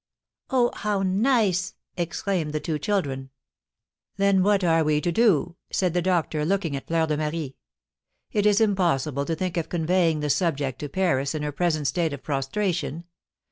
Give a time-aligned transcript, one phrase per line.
[0.49, 3.29] "Oh, how nice!" exclaimed the two children.
[4.17, 7.55] "Then what are we to do?" said the doctor, looking at Fleur de Marie.
[8.31, 12.13] "It is impossible to think of conveying the subject to Paris in her present state
[12.13, 13.03] of prostration.